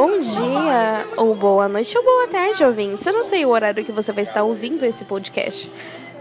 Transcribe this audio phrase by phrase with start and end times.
[0.00, 3.04] Bom dia, ou boa noite, ou boa tarde, ouvintes.
[3.04, 5.70] Eu não sei o horário que você vai estar ouvindo esse podcast,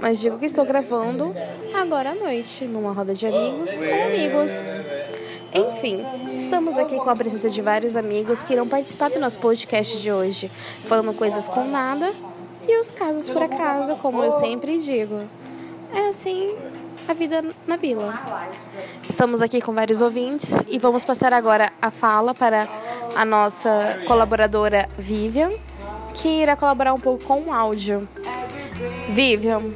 [0.02, 1.34] mas digo que estou gravando
[1.74, 4.52] agora à noite, numa roda de amigos com amigos.
[5.54, 6.06] Enfim,
[6.38, 10.12] estamos aqui com a presença de vários amigos que irão participar do nosso podcast de
[10.12, 10.52] hoje,
[10.84, 12.12] falando coisas com nada
[12.68, 15.22] e os casos por acaso, como eu sempre digo.
[15.96, 16.54] É assim
[17.10, 18.14] a vida na vila.
[19.08, 22.70] Estamos aqui com vários ouvintes e vamos passar agora a fala para
[23.16, 25.54] a nossa colaboradora Vivian,
[26.14, 28.08] que irá colaborar um pouco com o áudio.
[29.10, 29.74] Vivian.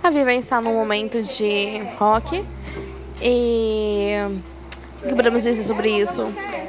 [0.00, 2.44] A Vivian está num momento de rock
[3.20, 4.14] e
[5.02, 6.22] o que podemos dizer sobre isso?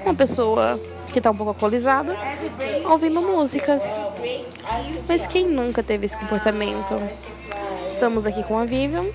[0.04, 0.80] Uma pessoa
[1.14, 2.18] que está um pouco alcoolizada,
[2.90, 4.02] ouvindo músicas.
[5.08, 7.00] Mas quem nunca teve esse comportamento?
[8.02, 9.06] Estamos aqui com a Vivian,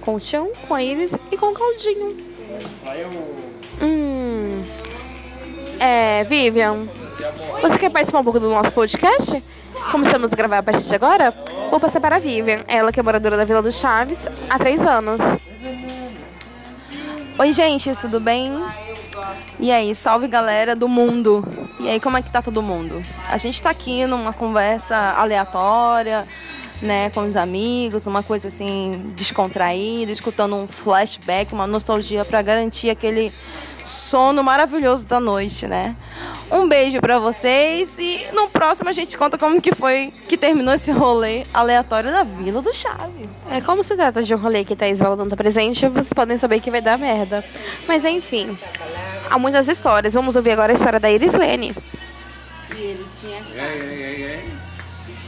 [0.00, 2.16] com o Tião, com a Iris e com o Claudinho.
[3.82, 4.64] Hum.
[5.78, 6.88] É, Vivian,
[7.60, 9.44] você quer participar um pouco do nosso podcast?
[9.92, 11.34] Começamos a gravar a partir de agora?
[11.70, 14.86] Vou passar para a Vivian, ela que é moradora da Vila do Chaves há três
[14.86, 15.20] anos.
[17.38, 18.64] Oi, gente, tudo bem?
[19.60, 21.44] E aí, salve galera do mundo.
[21.78, 23.04] E aí, como é que tá todo mundo?
[23.28, 26.26] A gente tá aqui numa conversa aleatória,
[26.82, 32.90] né, com os amigos, uma coisa assim descontraída, escutando um flashback, uma nostalgia para garantir
[32.90, 33.32] aquele
[33.86, 35.94] sono maravilhoso da noite, né?
[36.50, 40.74] Um beijo para vocês e no próximo a gente conta como que foi que terminou
[40.74, 43.30] esse rolê aleatório da Vila do Chaves.
[43.50, 46.36] É como se trata de um rolê que Thaís Vala não tá presente, vocês podem
[46.36, 47.44] saber que vai dar merda.
[47.86, 48.58] Mas enfim,
[49.30, 50.14] há muitas histórias.
[50.14, 51.72] Vamos ouvir agora a história da Iris Lene.
[52.74, 54.42] E ele tinha É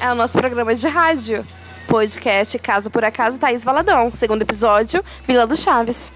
[0.07, 1.45] o nosso programa de rádio.
[1.89, 4.11] Podcast Caso por Acaso Thaís Valadão.
[4.15, 6.13] Segundo episódio, Vila do Chaves.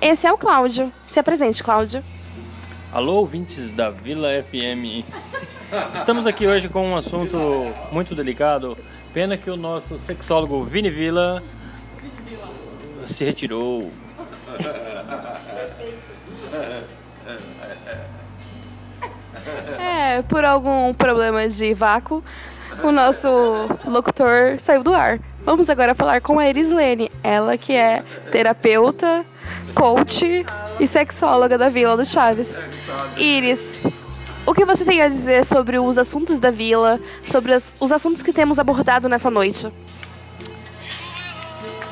[0.00, 0.92] Esse é o Cláudio.
[1.06, 2.02] Se apresente, Cláudio.
[2.92, 5.04] Alô, ouvintes da Vila FM.
[5.94, 7.38] Estamos aqui hoje com um assunto
[7.92, 8.76] muito delicado.
[9.12, 11.42] Pena que o nosso sexólogo Vini Vila
[13.06, 13.90] se retirou.
[19.78, 22.22] É, por algum problema de vácuo,
[22.82, 23.28] o nosso
[23.84, 25.18] locutor saiu do ar.
[25.44, 29.24] Vamos agora falar com a Iris Lene, ela que é terapeuta,
[29.74, 30.44] coach
[30.80, 32.64] e sexóloga da Vila do Chaves.
[33.16, 33.76] Iris,
[34.44, 38.22] o que você tem a dizer sobre os assuntos da vila, sobre as- os assuntos
[38.22, 39.68] que temos abordado nessa noite?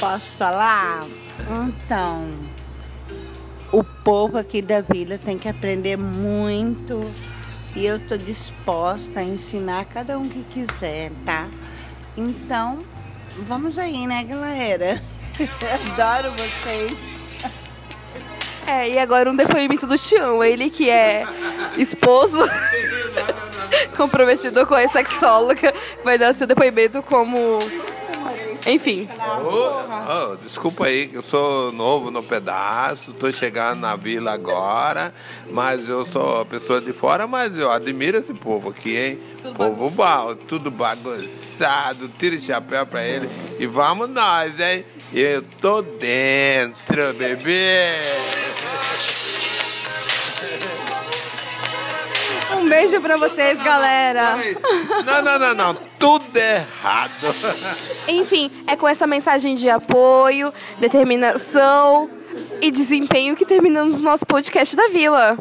[0.01, 1.05] Posso falar?
[1.69, 2.25] Então,
[3.73, 7.05] o povo aqui da vila tem que aprender muito
[7.77, 11.49] e eu tô disposta a ensinar cada um que quiser, tá?
[12.17, 12.85] Então,
[13.39, 15.03] vamos aí, né, galera?
[15.93, 17.15] Adoro vocês.
[18.67, 21.25] É, e agora um depoimento do Tião, ele que é
[21.77, 22.39] esposo,
[23.97, 27.59] comprometido com a sexóloga, vai dar seu depoimento como.
[28.67, 29.09] Enfim.
[29.43, 35.13] Ô, ô, desculpa aí que eu sou novo no pedaço, tô chegando na vila agora,
[35.51, 39.19] mas eu sou pessoa de fora, mas eu admiro esse povo aqui, hein?
[39.57, 44.85] povo bom, tudo bagunçado, tira o chapéu pra ele e vamos nós, hein?
[45.13, 48.01] Eu tô dentro, bebê!
[52.65, 54.37] Um beijo pra vocês, galera.
[55.05, 57.35] Não, não, não, não, tudo errado.
[58.09, 62.09] Enfim, é com essa mensagem de apoio, determinação
[62.63, 65.37] e desempenho que terminamos o nosso podcast da Vila.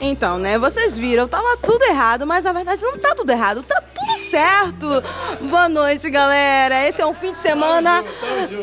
[0.00, 3.80] Então, né, vocês viram, tava tudo errado, mas na verdade não tá tudo errado, tá
[4.06, 5.02] tudo certo.
[5.42, 6.86] Boa noite, galera.
[6.88, 8.04] Esse é um fim de semana.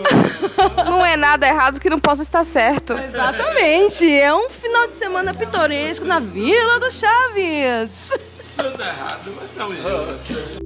[0.85, 2.93] Não é nada errado que não possa estar certo.
[2.93, 8.11] Exatamente, é um final de semana pitoresco na Vila do Chaves.
[8.57, 10.62] Tudo errado, mas tamo junto.